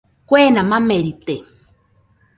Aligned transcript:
Kuena 0.29 0.61
mamerite. 0.69 1.35